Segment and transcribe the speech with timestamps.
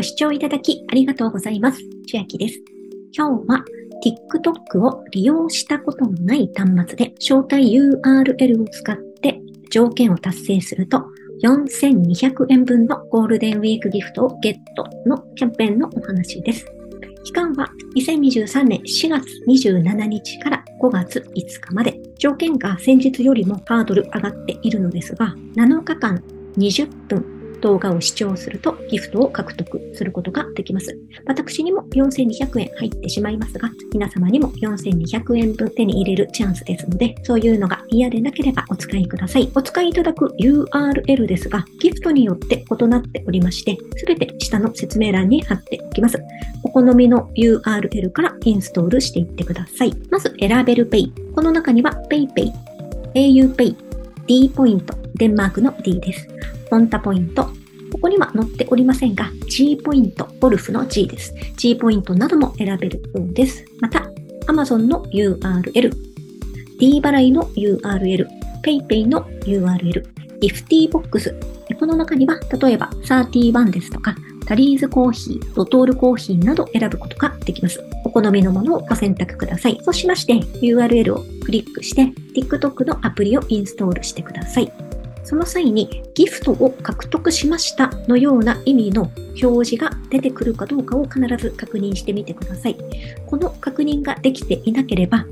[0.00, 1.82] ご視聴いただきありがとうございます。
[2.06, 2.54] 千秋です。
[3.14, 3.62] 今日は
[4.02, 11.04] TikTok を利用したことのない端末で招待 URL を使って条件を達成すると
[11.44, 16.64] 4200円分のゴールデンウィークギフトをゲットのキャンペーンのお話です。
[17.24, 26.24] 期間は2023年4月27日から5月5日まで条件が先日よりもハードル上がっているのですが7日間
[26.56, 30.96] 20分動画を視聴するとギフトを獲得することができます。
[31.26, 39.50] 私にも4200円入ってしまいますが、皆様にも4200円分手に入れるチャンスですので、そういうのが嫌でなければお使いください。
[39.54, 46.18] お使いいただく URL ですが、ギフトによって異なっておりまして、すべて下の説明欄に貼っておきます。
[46.62, 49.92] お好みの URL からインストールしていってください。
[50.10, 51.34] まず選べる Pay。
[51.34, 52.52] この中には PayPay、
[53.14, 53.76] auPay、
[54.26, 56.29] D ポイント、デンマークの D です。
[56.70, 57.44] ポンタポイント、
[57.92, 61.34] ここには載っておりませんが、G ポイント、ゴルフの G です。
[61.56, 63.64] G ポイントなども選べるようです。
[63.80, 64.08] また、
[64.46, 65.92] Amazon の URL、
[66.78, 68.26] D 払いの URL、
[68.62, 70.06] PayPay の URL、
[70.40, 71.34] GiftyBox。
[71.78, 74.14] この中には、例えば31ですとか、
[74.46, 77.82] タリーズコーヒー、ドトールコーヒーなど選ぶことができます。
[78.04, 79.80] お好みのものをご選択ください。
[79.82, 84.89] そうしまして、URL をクリックして、TikTok のアプリをインストールしてください。
[85.24, 89.10] その際にギフトを獲得しましたのような意味の
[89.42, 92.76] 表示が出てくるかどうかを必ず確認してみてください。
[93.26, 95.24] この確認ができていなければ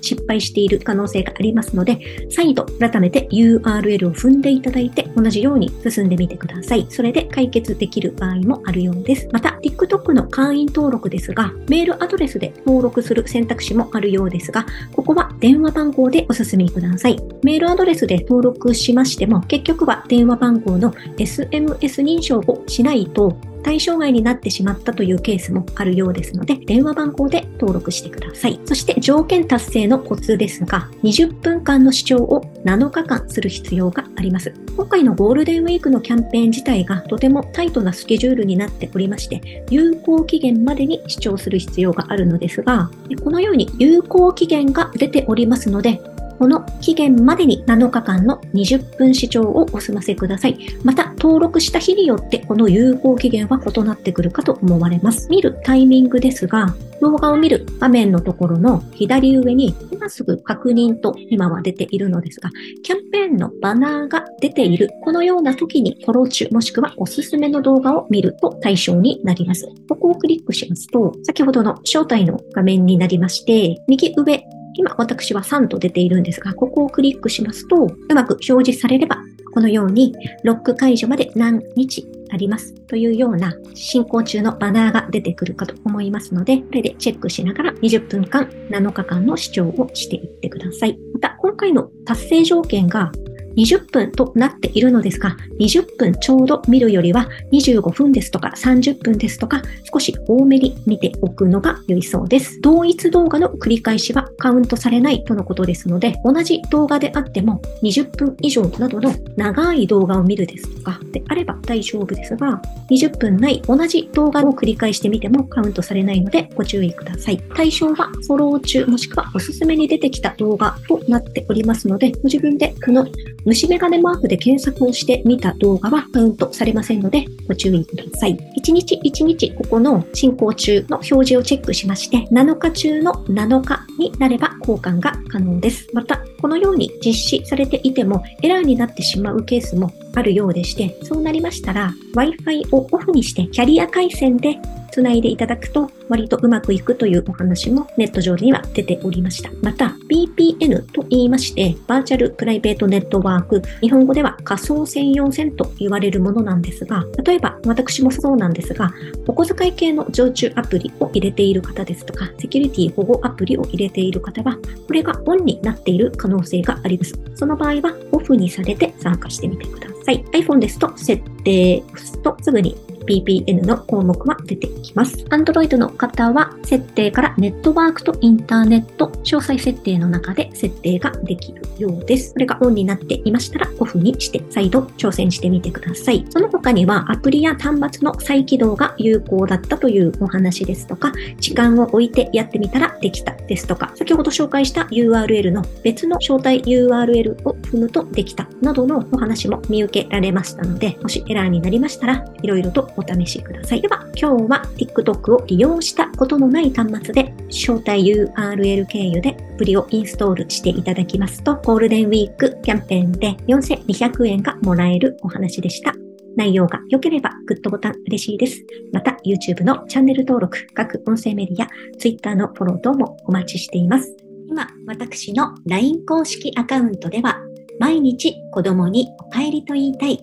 [0.00, 1.98] 失敗している可能性がありますので、
[2.30, 6.86] 再度改めて URL を踏んでいただいて同じように進んでみてください。
[6.88, 9.28] それで解決できる場合もあるようです。
[9.32, 17.18] また、TikTok の会員登録ですが、メールアドレスで登録する選択肢もあるようですが、ここは電話番号でお進みください。
[17.42, 23.36] メールアドレスで登録しましても、結局は電話番号の SMS 認証をしないと
[23.66, 28.60] 対象外になってしまったというケースもあるようですので、電話番号で登録してください。
[28.64, 34.54] そして条件達成のコツですが、20分間の視聴を7日間する必要があります。
[34.76, 42.88] 今回のゴールデンウィークのキャンペーン自体がとてもタイトなスケジュールになっておりまして、有効期限までに視聴する必要があるのですが、
[43.24, 46.00] このように有効期限が出ておりますので、
[46.38, 50.58] この期限までに7日間の20分視聴をお済ませください。
[50.84, 55.28] また、登録した日によってこの有効期限は異なってくるかと思われます。
[55.28, 62.50] 見るタイミングですが、動画を見る画面のところの左上に今すぐ確認と今は出ているのですが、
[62.82, 69.68] キャンペーンのバナーが出ているこのような時にフォロー中もしくはおすすめの動画を見ると対象になります。
[69.88, 74.44] ここをクリックしますと、先ほどの招待の画面になりまして、右上
[74.76, 79.18] 今私は3と出ているんですが、ここをクリックしますと、うまく表示されれば、
[79.52, 80.14] このように
[80.44, 90.98] ロック解除まで何日ありますというような進行中のバナーが出てくるかと思いますので、これでチェックしながら20分間、7日間の視聴をしていってください。
[91.14, 93.10] また、今回の達成条件が
[93.56, 99.62] 20分となっているのですが、20分ちょうど見るよりは25分ですとか30分ですとか
[99.92, 102.60] 少し多めに見ておくのが良いそうです。
[102.60, 117.42] 同一動画の繰り返しはカウントされないとのことですので、同じ動画であっても20分以上などの長い動画を見るですとかであれば大丈夫ですが、20分ない同じ動画を繰り返してみてもカウントされないのでご注意ください。
[117.54, 123.06] 対象はフォロー中もしくはおすすめに出てきた動画となっておりますので、ご自分でこの
[123.46, 128.36] 虫眼鏡マークで検索をしてみた動画はカウントされませんのでご注意ください。
[128.60, 135.86] 1日1日ここの進行中の表示をチェックしまして、7日中の7日になれば交換が可能です。
[135.92, 144.58] また、このように実施されていてもエラーになってしまうケースもあるようでして、そうなりましたら Wi-Fi をオフにしてキャリア回線で
[144.96, 149.50] つないでいただくと割とうまくいくというお話もネット上には出ておりました。
[149.60, 158.90] また VPN と言いましてバーチャルプライベートネットワーク日本語では仮想専用線と言われるものなんですが例えば私もそうなんですが
[159.26, 164.56] お小遣い系の常駐アプリを入れている方ですとかセキュリティ保護アプリを入れている方は
[164.86, 167.14] これがオンになっている可能性があります。
[167.34, 170.24] その場合はオフにされて参加してみてください。
[170.32, 175.16] iPhone ですと設定押すとすぐに VPN の項目は出てきます。
[175.30, 182.32] Android の方は設定からネットワークとインターネット詳細設定の中で設定ができるようです。
[182.32, 186.26] これがオンになっていましたらオフにして再度挑戦してみてください。
[186.30, 203.80] その他にはアプリや端末の再起動が有効だったというお話ですとか、時間を置いてやってみたらできたですとか、先ほど紹介した URL の別の招待 URL を踏むとできたなどのお話も見受けられましたので、もしエラーになりましたら、いろいろとお試しください。
[203.80, 215.94] では、今日は TikTok を利用したことのない端末で、招待 URL 経由でアプリをインストールしていただきますと、ゴールデンウィークキャンペーンで4200円がもらえるお話でした。
[216.36, 218.62] 内容が良ければグッドボタン嬉しいです。
[218.92, 221.68] また YouTube のチャンネル登録、各音声メディア、
[221.98, 224.14] Twitter のフォロー等もお待ちしています。
[224.46, 227.40] 今、私の LINE 公式アカウントでは、
[227.80, 230.22] 毎日子供にお帰りと言いたい、